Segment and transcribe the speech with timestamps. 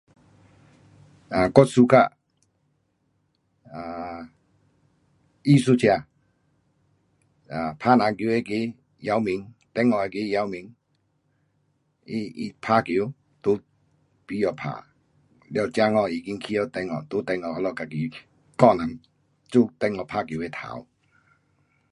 [1.37, 2.01] um 我 suka
[3.75, 4.19] um
[5.47, 5.83] 艺术家
[7.51, 8.51] ，um 打篮球那个
[9.07, 9.29] 姚明，
[9.75, 10.55] 中国那个姚明。
[12.09, 12.13] 他
[12.63, 13.51] 打球在
[14.27, 14.63] 美国打，
[15.53, 17.95] 了这下已经去到中国，在中国那里自己
[18.57, 18.99] 教人
[19.51, 20.87] 做中国打球的头。